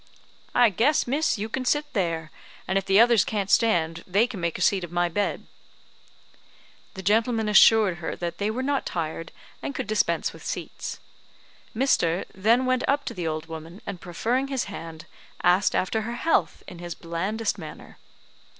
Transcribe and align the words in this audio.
"I 0.55 0.71
guess, 0.71 1.05
miss, 1.05 1.37
you 1.37 1.47
can 1.47 1.63
sit 1.63 1.93
there; 1.93 2.31
and 2.67 2.75
if 2.79 2.85
the 2.85 2.99
others 2.99 3.23
can't 3.23 3.51
stand, 3.51 4.03
they 4.07 4.25
can 4.25 4.39
make 4.41 4.57
a 4.57 4.61
seat 4.61 4.83
of 4.83 4.91
my 4.91 5.09
bed." 5.09 5.45
The 6.95 7.03
gentlemen 7.03 7.47
assured 7.47 7.97
her 7.99 8.15
that 8.15 8.39
they 8.39 8.49
were 8.49 8.63
not 8.63 8.87
tired, 8.87 9.31
and 9.61 9.75
could 9.75 9.85
dispense 9.85 10.33
with 10.33 10.43
seats. 10.43 10.99
Mr. 11.75 12.25
then 12.33 12.65
went 12.65 12.83
up 12.87 13.05
to 13.05 13.13
the 13.13 13.27
old 13.27 13.45
woman, 13.45 13.79
and 13.85 14.01
proffering 14.01 14.47
his 14.47 14.63
hand, 14.63 15.05
asked 15.43 15.75
after 15.75 16.01
her 16.01 16.15
health 16.15 16.63
in 16.67 16.79
his 16.79 16.95
blandest 16.95 17.59
manner. 17.59 17.99